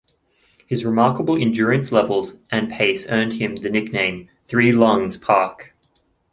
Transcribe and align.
His 0.65 0.83
remarkable 0.83 1.39
endurance 1.39 1.91
levels 1.91 2.39
and 2.49 2.71
pace 2.71 3.05
earned 3.07 3.33
him 3.33 3.57
the 3.57 3.69
nickname 3.69 4.29
"Three-Lungs" 4.47 5.15
Park. 5.17 5.75